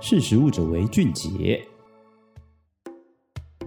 [0.00, 1.60] 识时务者为俊杰。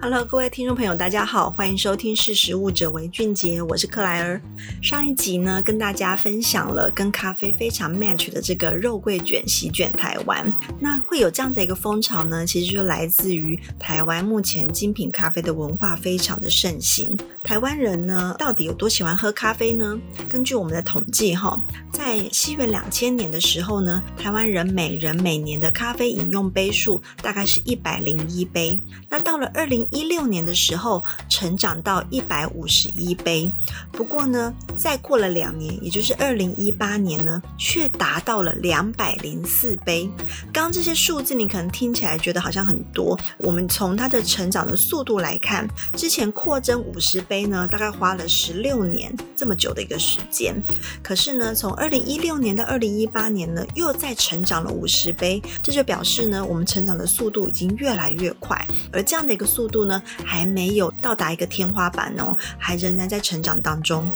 [0.03, 4.41] Hello，各位听众朋友，大家好，欢迎收听《识时务者为俊杰》，我是克莱尔。
[4.81, 10.51] 上一集呢，跟大家分享了跟咖啡非常 match 的这个肉桂卷席卷台湾。
[10.79, 17.15] 那会有这样的一个风潮呢，其实就来自于台湾目前精品咖啡的文化非常的盛行。
[17.43, 19.95] 台湾人呢，到底有多喜欢喝咖啡呢？
[20.27, 21.61] 根据我们的统计，哈，
[21.91, 28.81] 在西元两千年的时候呢，台湾人每人每年的咖啡饮用杯数大概是一百零一杯。
[29.07, 33.51] 那到了二零一六年的时候，成长到一百五十一杯。
[33.91, 40.09] 不过呢，再过了两年，也就是二零一八年呢，却达到了两百零四杯。
[40.51, 43.19] 刚这些数字你可能听起来觉得好像很多。
[43.39, 50.55] 我们从它的成长的速度来看，之前扩增五十杯呢，大概花了十六年这么久的一个时间。
[51.03, 55.41] 可是呢，从二零一六年到二零一八年呢，又再成长了五十杯。
[55.61, 58.65] 这就表示呢，我们成长的速度已经越来越快。
[58.93, 64.09] 而这样的一个速度呢，还没有到达一个天花板哦，还仍然在成长当中。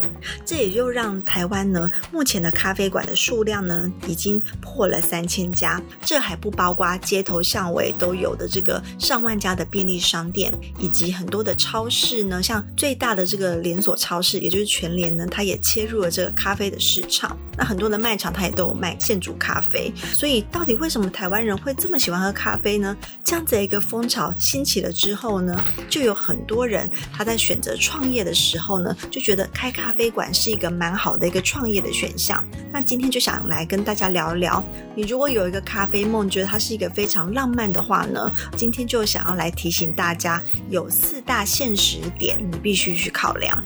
[0.45, 5.81] 这也就让台湾呢，目前的咖啡馆的数量呢，已经破了三千家。
[6.03, 12.41] 这还不包括街头巷尾都有的这个上万家的便利商店，以及很多的超市呢。
[12.41, 17.37] 像最大的这个连锁超市，也就是全联呢，它也切入了这个咖啡的市场。
[17.57, 19.91] 那很多的卖场它也都有卖现煮咖啡。
[20.13, 22.95] 所以，到底为什么台湾人会这么喜欢喝咖啡呢？
[23.23, 32.43] 这样子的一个风潮兴起了之后呢，就有很多人他在选择创业的时候呢，就觉得开咖啡馆是一个蛮好的一个创业的选项。
[32.71, 34.63] 那今天就想来跟大家聊一聊，
[34.95, 43.63] 你如果有一个咖啡梦，觉得它是一个非常浪漫的话呢，今天就想要来提醒大家，有四大现实点你必须去考量。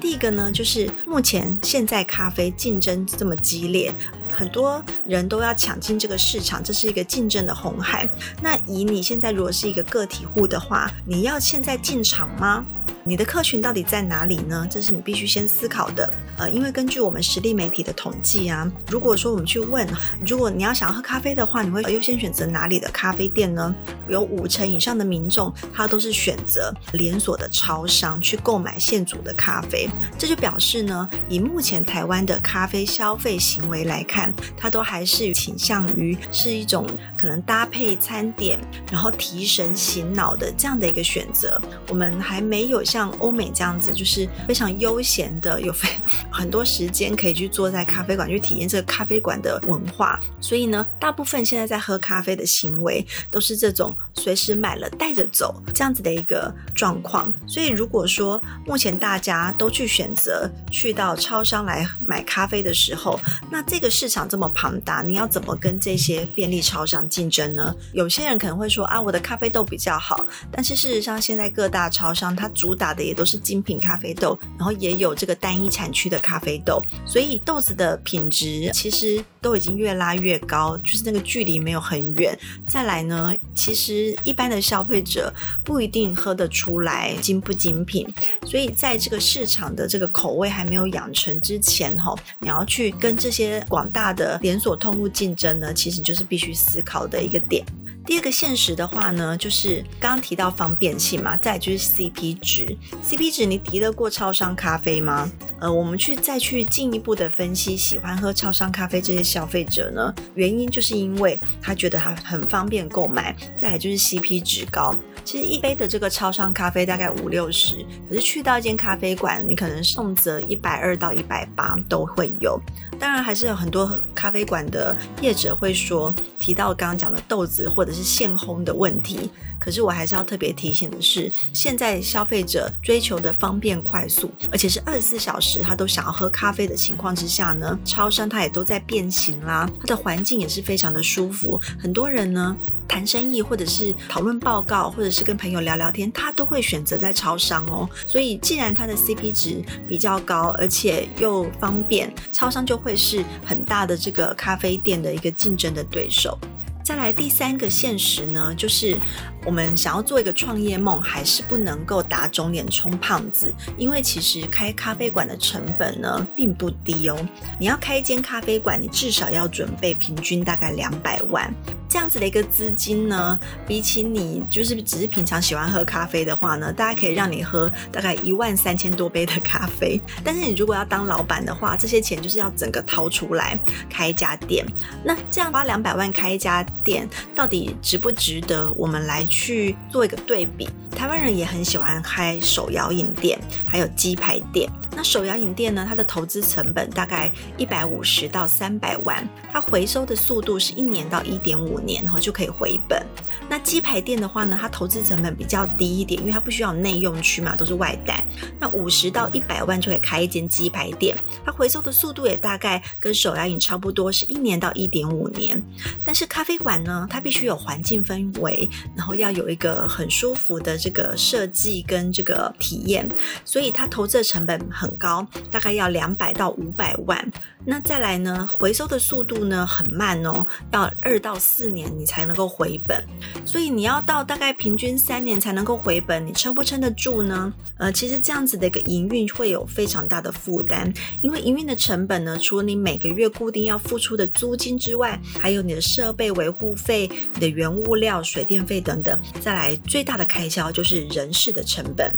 [0.00, 3.94] 第一个呢，就是目前现在咖啡竞争这么么激烈。
[4.32, 8.08] 很多人都要抢进这个市场，这是一个竞争的红海。
[8.42, 12.64] 那以你现在如果是一个个体户的话，你要现在进场吗？
[13.02, 14.66] 你的客群到底在哪里呢？
[14.70, 16.12] 这是你必须先思考的。
[16.36, 19.88] 呃，因为根据我们实力媒体的统计啊，如果说我们去问，
[20.26, 23.74] 如果你要想要喝咖啡的话，你会优先选择哪里的咖啡店呢？
[24.06, 29.88] 有五成以上的民众，他都是选择连锁的超商去购买现煮的咖啡。
[30.18, 36.86] 这就表示呢，以目前台湾的咖啡消费行为来看，它都还是倾向于是一种
[37.16, 38.58] 可能搭配餐点，
[38.90, 41.58] 然后提神醒脑的这样的一个选择。
[41.88, 42.84] 我们还没有。
[42.90, 45.88] 像欧美这样子，就是非常悠闲的，有非
[46.30, 50.18] 很多时间可以去坐在咖啡馆去体验这个咖啡馆的文化。
[50.40, 57.32] 所以呢，大部分现在在喝咖啡的行为都是这种随时买了带着走这样子的一个状况。
[57.46, 63.20] 所以如果说目前大家都去选择去到超商来买咖啡的时候，
[63.50, 67.72] 那这个市场这么庞大，你要怎么跟这些便利超商竞争呢？
[67.92, 82.36] 有些人可能会说啊，我的咖啡豆比较好，但是事实上现在各大超商它主打的也都是精品咖啡豆，然后也有这个单一产区的咖啡豆，所以豆子的品质其实都已经越拉越高，就是那个距离没有很远。
[82.66, 85.32] 再来呢，其实一般的消费者
[85.62, 88.08] 不一定喝得出来精不精品，
[88.46, 97.62] 所以在这个市场的这个口味还没有养成之前，哈，你要去跟这些广大的连锁通路竞争呢，其实就是必须思考的一个点。
[98.10, 102.76] 第二个现实的话呢，就是刚刚提到方便性嘛，再就是 CP 值。
[103.04, 105.30] CP 值你敌得过超商咖啡吗？
[105.60, 114.92] 呃，我们去再去进一步的分析，喜欢喝超商咖啡这些消费者呢，原因就是因为他觉得它很方便购买，再来就是 CP 值高。
[115.24, 122.60] 其实一杯的这个超商咖啡大概五六十，可是去到一间咖啡馆，你可能送则一百二到一百八都会有。
[123.00, 129.30] 当然，还是有很多咖啡馆的业者会说，提到刚刚讲的豆子或者是现烘的问题。
[129.58, 141.60] 可是我还是要特别提醒的是，现在消费者追求的方便快速，而且是二十四小时他都想要喝咖啡的情况之下呢，超商它也都在变形啦，它的环境也是非常的舒服。
[141.78, 142.56] 很多人呢
[142.88, 147.88] 谈生意或者是讨论报告，或者是跟朋友聊聊天，他都会选择在超商哦。
[148.06, 156.36] 所以既然它的 CP 值比较高，而且又方便，超商就会会是很大的这个咖啡店的一个竞争的对手。
[156.82, 158.96] 再来第三个现实呢，就是
[159.44, 167.16] 我们想要做一个创业梦，还是不能够打肿脸充胖子，因为其实开咖啡馆的成本呢并不低哦。
[167.58, 171.52] 你要开一间咖啡馆，你至少要准备平均大概两百万。
[171.88, 180.00] 这样子的一个资金呢，比起你就是只是平常喜欢喝咖啡的话呢，大家可以让你喝大概一万三千多杯的咖啡。
[180.22, 183.58] 但是你如果要当老板的话，这些钱就是要整个掏出来
[183.88, 184.64] 开一家店。
[185.04, 188.70] 那这样花两百万开一家店，到底值不值得？
[188.76, 190.68] 我们来去做一个对比。
[190.90, 194.68] 台湾人也很喜欢开手摇饮店，还有鸡排店。
[194.94, 203.02] 那手摇饮店呢，它的投资成本大概一百五十到三百万，它回收的速度是一年到一点五年后就可以回本。
[203.48, 208.22] 那鸡排店的话呢，它投资成本比较低一点，因为它不需要内用区嘛，都是外带。
[208.58, 211.16] 那五十到一百万就可以开一间鸡排店，
[211.46, 215.62] 它回收的速度也大概跟手摇饮差不多，是一年到一点五年。
[216.04, 223.08] 但是咖啡馆呢，它必须有环境氛围，然后要有一个很舒服的这个设计跟这个体验，
[223.44, 227.30] 所以它投资的成本很高，大概要两百到五百万。
[227.66, 233.04] 那再来呢，回收的速度呢很慢哦，要二到四年你才能够回本。
[233.44, 237.52] 所以你要到大概平均三年才能够回本，你撑不撑得住呢？
[237.76, 240.90] 呃，其实这样子的一个营运会有非常大的负担，
[241.20, 249.09] 因为营运的成本呢，除了你每个月固定要付出的租金之外，还有你的设备维护费、你的原物料、水电费等等。
[249.40, 252.10] 再来最大的开销就是人事的成本。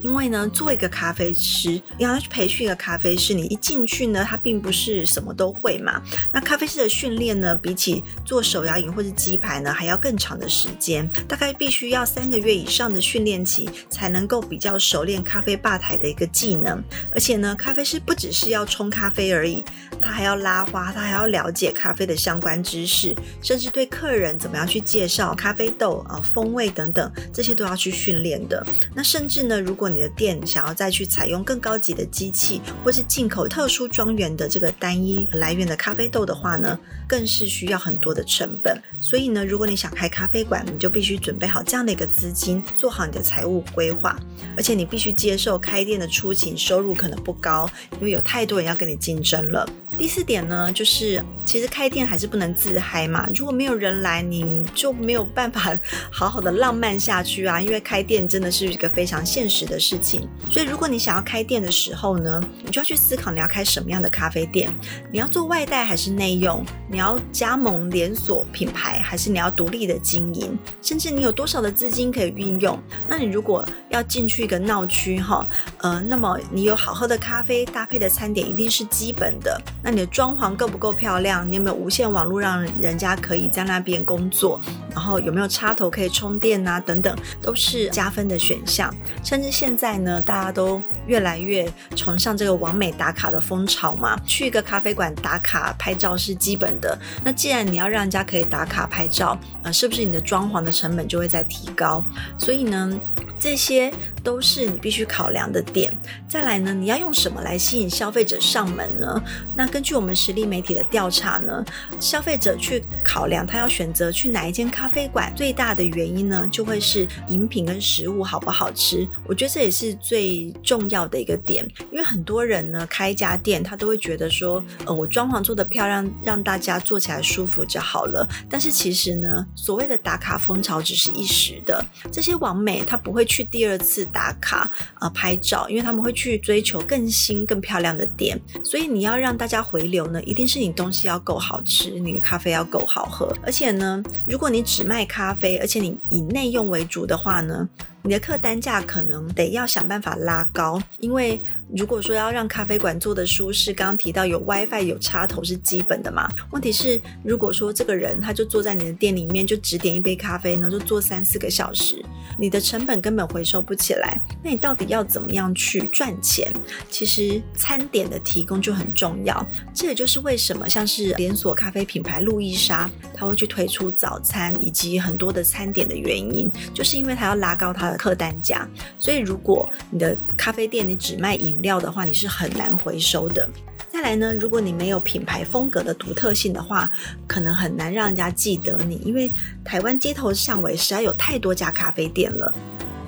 [0.00, 6.02] 因为呢，做一个咖啡师，你要去培训一个咖啡师，你一进去呢，他并不是什么都会嘛。
[6.32, 16.82] 那咖啡师的训练呢，比起做手摇饮或者鸡排呢，还要更长的时间，大概必须要三个月以上的训练期，才能够比较熟练咖啡吧台的一个技能。
[17.14, 19.64] 而且呢，咖啡师不只是要冲咖啡而已，
[20.00, 28.64] 他还要拉花，他还要了解咖啡的相关知识，甚至对客人怎么样去介绍咖啡豆啊、风味等等，这些都要去训练的。
[28.94, 36.78] 那甚至呢，如果你的店想要再去采用更高级的机器，或是进口特殊庄园的这个单一来源的咖啡豆的话呢，
[37.08, 38.76] 更是需要很多的成本。
[39.00, 44.18] 所以呢，如果你想开咖啡馆，你就必须准备好这样的一个资金，做好你的财务规划，
[44.56, 49.68] 而且你必须接受开店的初期收入可能不高，因为有太多人要跟你竞争了。
[49.98, 53.28] 第四点呢，就是其实开店还是不能自嗨嘛。
[53.34, 55.78] 如果没有人来，你就没有办法
[56.10, 57.60] 好好的浪漫下去啊。
[57.60, 60.28] 因为开店真的是一个非常现实的事情。
[60.50, 64.72] 所以如果你想要开店的时候呢，你就要去思考你要开什么样的咖啡店。
[65.12, 66.64] 你要做外带还是内用？
[66.90, 70.58] 你要加盟连锁品牌，还是你要独立的经营？
[70.80, 72.78] 甚至你有多少的资金可以运用？
[73.06, 75.46] 那你如果要进去一个闹区哈，
[75.78, 79.60] 呃，那么你有好喝的咖啡搭配的餐点一定是基本的。
[79.82, 81.50] 那你的装潢够不够漂亮？
[81.50, 84.60] 你有没有无线网络让人家可以在那边工作？
[84.90, 86.78] 然后有没有插头可以充电啊？
[86.78, 88.94] 等等，都是加分的选项。
[89.24, 94.16] 甚至现在呢，大家都越来越崇尚这个完美打卡的风潮嘛。
[94.26, 96.96] 去一个咖啡馆打卡拍照是基本的。
[97.24, 102.04] 那既然你要让人家可以打卡拍照，呃，是不是你的装潢的成本就会在提高？
[102.38, 102.92] 所以呢，
[103.42, 103.92] 这些
[104.22, 105.92] 都是你必须考量的点。
[106.28, 109.20] 再来呢，你要用什么来吸引消费者上门呢？
[109.56, 111.64] 那根据我们实力媒体的调查呢，
[111.98, 119.08] 消费者去考量他要选择去哪一间咖啡馆，最大的原因呢，就会是饮品跟食物好不好吃。
[119.26, 128.24] 我觉得这也是最重要的一个点，因为很多人呢，开一家店，他都会觉得说，呃，我装潢做得漂亮，让大家坐起来舒服就好了。
[128.48, 133.26] 但是其实呢，所谓的打卡风潮只是一时的，这些网美他不会。
[133.32, 147.66] 去第二次打卡啊拍照，因为他们会去追求更新更漂亮的店，所以你要让大家回流呢，一定是你东西要够好吃，你的咖啡要够好喝，而且呢，如果你只卖咖啡，而且你以内用为主的话呢，
[148.04, 151.40] 你的客单价可能得要想办法拉高，因为
[151.74, 156.28] 如果说要让咖啡馆做的舒适，刚刚提到有 WiFi 有插头是基本的嘛。
[156.50, 162.04] 问题是，如果说这个人他就坐在你的店里面，就只点一杯咖啡呢，就坐三四个小时，
[162.36, 164.20] 你的成本根本回收不起来。
[164.42, 166.52] 那你到底要怎么样去赚钱？
[166.90, 169.46] 其实餐点的提供就很重要。
[169.72, 178.66] 这也就是为什么像是连锁咖啡品牌路易莎，他会去推出早餐以及很多的餐点的原因，就是因为他要拉高他客单价，
[178.98, 183.48] 所以如果你的咖啡店你只卖饮料的话，你是很难回收的。
[183.88, 186.90] 再来呢，如果你没有品牌风格的独特性的话，
[187.26, 189.30] 可能很难让人家记得你，因为
[189.62, 192.54] 台湾街头巷尾实在有太多家咖啡店了。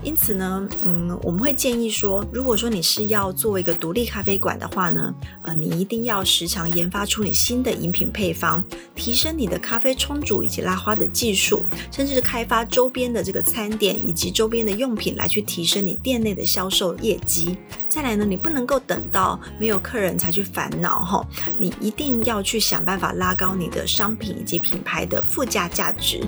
[0.04, 8.62] 因此呢，嗯，我们会建议说，如果说你是要做一个独立咖啡馆的话呢，呃，你一定要时常研发出你新的饮品配方，
[8.94, 17.56] 提升你的咖啡冲煮以及拉花的技术，甚至是开发周边的这个餐点以及周边的用品来去提升你店内的销售业绩。
[17.88, 21.26] 再来呢，你不能够等到没有客人才去烦恼哈，
[21.58, 26.20] 你一定要去想办法拉高你的商品以及品牌的附加价值。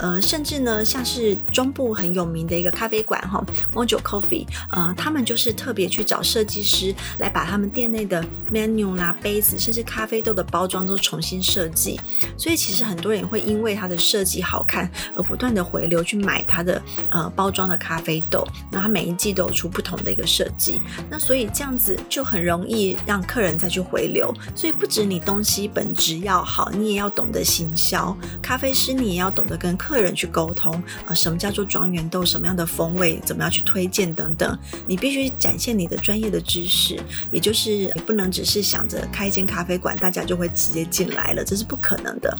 [0.00, 12.00] 呃，甚至呢，像是中部很有名的一个咖啡馆哈，Mojo Coffee，呃，他们就是特别去找设计师来把他们店内的 menu 啦、杯子，甚至咖啡豆的包装都重新设计。
[12.36, 18.46] 所以其实很多人会因为它的设计好看而不断的回流去买它的呃包装的咖啡豆。
[18.70, 20.80] 那它每一季都有出不同的一个设计，
[21.10, 24.32] 那所以这样子就很容易让客人再去回流。
[24.54, 28.16] 所以不止你东西本质要好，你也要懂得行销。
[28.40, 34.56] 咖啡师你也要懂得跟客客人去沟通，啊，什么叫做庄园豆，什么样的风味，怎么样去推荐等等，
[34.86, 36.96] 你必须展现你的专业的知识，
[37.32, 42.38] 也就是你不能只是想着开一间咖啡馆，大家就会直接进来了，这是不可能的。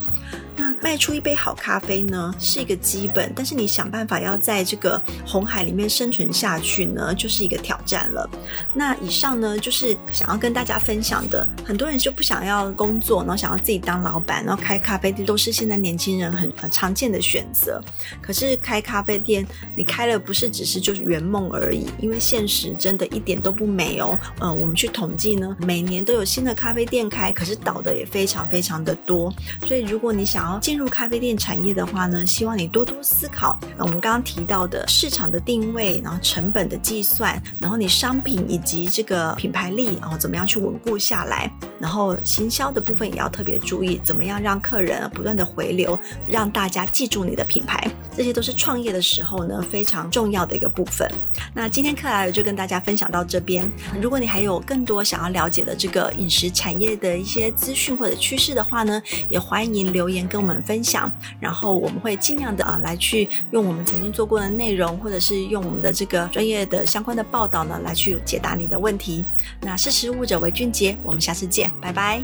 [0.56, 8.28] 那卖出一杯好咖啡呢，是一个基本，但是你想办法要在这个红海里面生存下去呢，就是一个挑战了。
[8.72, 11.46] 那以上呢，就是想要跟大家分享的。
[11.64, 17.80] 很多人就不想要工作，然后想要自己当老板，然后开咖啡店，都是现在年轻人很很常见的选择。
[18.22, 19.46] 可是开咖啡店，
[19.76, 24.18] 你开了不是只是就是圆梦而已，因为现实真的一点都不美哦。
[24.38, 29.32] 呃，我们去统计呢，每年都有新的咖啡店开，可是倒的也非常非常的多。
[29.66, 41.50] 所以如果你想要，进入咖啡店产业的话呢，希望你多多思考我们刚刚提到的市场的定位，然后成本的计算，然后你商品以及这个品牌力，然后怎么样去稳固下来，
[41.80, 47.84] 然后行销的部分也要特别注意，怎么样让客人不断的回流，让大家记住你的品牌，
[48.16, 51.10] 这些都是创业的时候呢非常重要的一个部分。
[51.52, 53.68] 那今天克莱尔就跟大家分享到这边，
[54.00, 60.59] 如果你还有更多想要了解的这个饮食产业的一些资讯或者趋势的话呢，也欢迎留言跟我们。
[60.62, 69.24] 分享，然后我们会尽量的啊来去用我们曾经做过的内容，或者是用我们的这个专业的相关的报道呢，来去解答你的问题。
[69.60, 72.22] 那识时务者为俊杰，我们下次见，拜拜。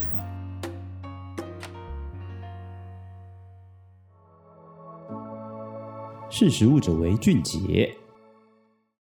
[6.28, 7.96] 识时务者为俊杰。